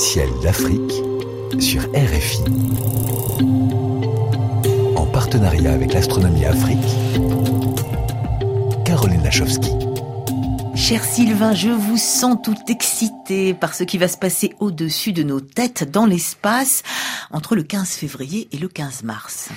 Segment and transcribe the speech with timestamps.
[0.00, 0.94] Ciel d'Afrique
[1.60, 2.40] sur RFI.
[4.96, 6.78] En partenariat avec l'Astronomie Afrique,
[8.86, 9.68] Caroline Lachowski.
[10.74, 15.22] Cher Sylvain, je vous sens tout excité par ce qui va se passer au-dessus de
[15.22, 16.82] nos têtes dans l'espace
[17.30, 19.50] entre le 15 février et le 15 mars.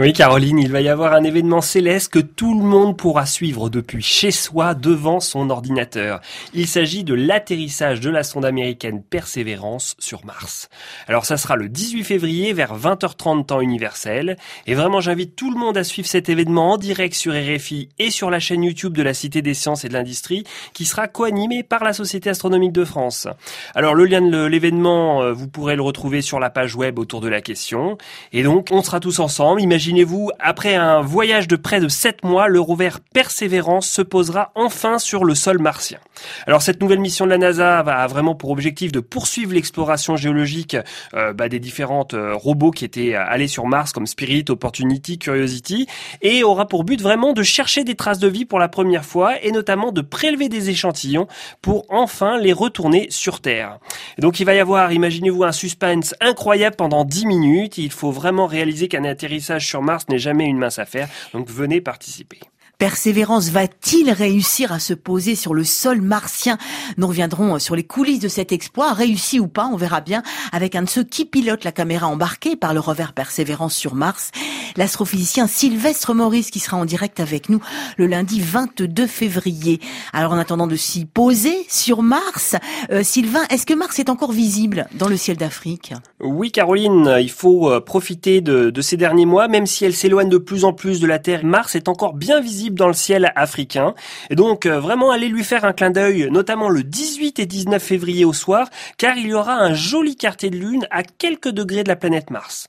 [0.00, 3.68] Oui, Caroline, il va y avoir un événement céleste que tout le monde pourra suivre
[3.68, 6.20] depuis chez soi devant son ordinateur.
[6.54, 10.68] Il s'agit de l'atterrissage de la sonde américaine Perseverance sur Mars.
[11.08, 14.36] Alors ça sera le 18 février vers 20h30 temps universel.
[14.68, 18.12] Et vraiment, j'invite tout le monde à suivre cet événement en direct sur RFI et
[18.12, 20.44] sur la chaîne YouTube de la Cité des Sciences et de l'Industrie
[20.74, 23.26] qui sera co-animée par la Société Astronomique de France.
[23.74, 27.20] Alors le lien de l'événement, euh, vous pourrez le retrouver sur la page web autour
[27.20, 27.98] de la question.
[28.32, 29.60] Et donc, on sera tous ensemble.
[29.60, 34.52] Imaginez Imaginez-vous, après un voyage de près de 7 mois, le rover Persévérance se posera
[34.54, 35.98] enfin sur le sol martien.
[36.46, 40.76] Alors cette nouvelle mission de la NASA va vraiment pour objectif de poursuivre l'exploration géologique
[41.14, 45.86] euh, bah, des différentes euh, robots qui étaient allés sur Mars comme Spirit, Opportunity, Curiosity,
[46.20, 49.42] et aura pour but vraiment de chercher des traces de vie pour la première fois
[49.42, 51.28] et notamment de prélever des échantillons
[51.62, 53.78] pour enfin les retourner sur Terre.
[54.18, 57.78] donc il va y avoir, imaginez-vous, un suspense incroyable pendant 10 minutes.
[57.78, 61.80] Il faut vraiment réaliser qu'un atterrissage sur Mars n'est jamais une mince affaire, donc venez
[61.80, 62.40] participer.
[62.78, 66.58] Persévérance va-t-il réussir à se poser sur le sol martien?
[66.96, 70.76] Nous reviendrons sur les coulisses de cet exploit, réussi ou pas, on verra bien, avec
[70.76, 74.30] un de ceux qui pilote la caméra embarquée par le rover Persévérance sur Mars,
[74.76, 77.60] l'astrophysicien Sylvestre Maurice qui sera en direct avec nous
[77.96, 79.80] le lundi 22 février.
[80.12, 82.54] Alors en attendant de s'y poser sur Mars,
[82.92, 85.94] euh, Sylvain, est-ce que Mars est encore visible dans le ciel d'Afrique?
[86.20, 90.38] Oui Caroline, il faut euh, profiter de, ces derniers mois, même si elle s'éloigne de
[90.38, 93.94] plus en plus de la Terre, Mars est encore bien visible dans le ciel africain.
[94.28, 97.80] Et donc euh, vraiment allez lui faire un clin d'œil, notamment le 18 et 19
[97.80, 101.84] février au soir, car il y aura un joli quartier de lune à quelques degrés
[101.84, 102.66] de la planète Mars.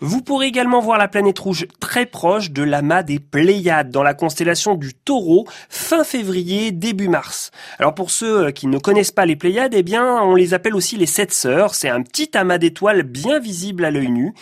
[0.00, 4.12] Vous pourrez également voir la planète rouge très proche de l'amas des Pléiades dans la
[4.12, 7.50] constellation du Taureau fin février début mars.
[7.78, 10.74] Alors pour ceux euh, qui ne connaissent pas les Pléiades, eh bien on les appelle
[10.74, 11.74] aussi les sept sœurs.
[11.74, 14.34] C'est un petit amas d'étoiles bien visible à l'œil nu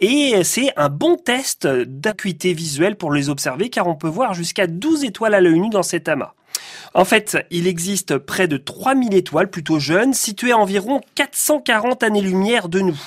[0.00, 4.66] et c'est un bon test d'acuité visuelle pour les observer car on peut voir jusqu'à
[4.66, 6.35] 12 étoiles à l'œil nu dans cet amas.
[6.96, 12.70] En fait, il existe près de 3000 étoiles plutôt jeunes, situées à environ 440 années-lumière
[12.70, 12.98] de nous.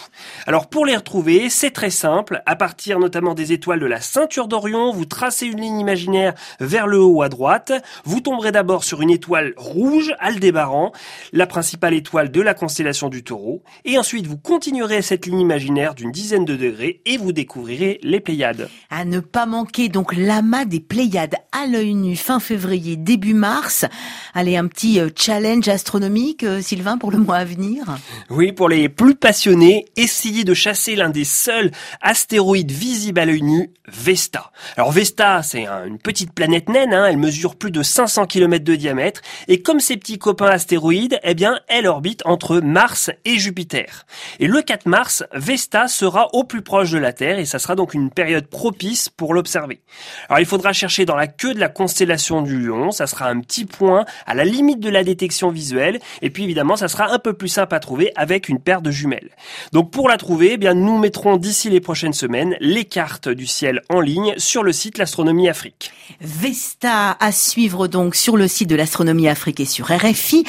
[0.46, 2.44] Alors pour les retrouver, c'est très simple.
[2.46, 6.86] À partir notamment des étoiles de la ceinture d'Orion, vous tracez une ligne imaginaire vers
[6.86, 7.72] le haut à droite.
[8.06, 10.92] Vous tomberez d'abord sur une étoile rouge, Aldébaran,
[11.34, 13.64] la principale étoile de la constellation du taureau.
[13.86, 18.20] Et ensuite, vous continuerez cette ligne imaginaire d'une dizaine de degrés et vous découvrirez les
[18.20, 18.70] Pléiades.
[18.92, 23.79] À ne pas manquer donc l'amas des Pléiades à l'œil nu fin février, début mars.
[24.34, 27.86] Allez, un petit euh, challenge astronomique, euh, Sylvain, pour le mois à venir
[28.30, 33.42] Oui, pour les plus passionnés, essayez de chasser l'un des seuls astéroïdes visibles à l'œil
[33.42, 34.52] nu, Vesta.
[34.78, 38.76] Alors Vesta, c'est une petite planète naine, hein, elle mesure plus de 500 km de
[38.76, 44.06] diamètre, et comme ses petits copains astéroïdes, eh bien, elle orbite entre Mars et Jupiter.
[44.40, 47.76] Et le 4 mars, Vesta sera au plus proche de la Terre, et ça sera
[47.76, 49.82] donc une période propice pour l'observer.
[50.30, 53.40] Alors il faudra chercher dans la queue de la constellation du Lion, ça sera un
[53.40, 56.00] petit point à la limite de la détection visuelle.
[56.22, 58.92] Et puis évidemment, ça sera un peu plus simple à trouver avec une paire de
[58.92, 59.30] jumelles.
[59.74, 63.48] Donc pour la trouver, eh bien nous mettrons d'ici les prochaines semaines les cartes du
[63.48, 65.92] ciel en ligne sur le site L'Astronomie Afrique.
[66.22, 70.44] Vesta à suivre donc sur le site de l'Astronomie Afrique et sur RFI.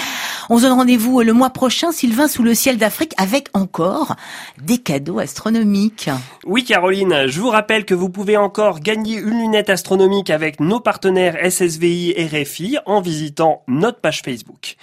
[0.48, 4.16] On se donne rendez-vous le mois prochain, Sylvain, sous le ciel d'Afrique, avec encore
[4.62, 6.10] des cadeaux astronomiques.
[6.44, 10.80] Oui, Caroline, je vous rappelle que vous pouvez encore gagner une lunette astronomique avec nos
[10.80, 14.76] partenaires SSVI et RFI en visitant notre page Facebook.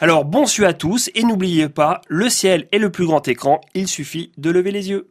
[0.00, 3.60] Alors, bon su à tous et n'oubliez pas, le ciel est le plus grand écran,
[3.74, 5.08] il suffit de lever les yeux.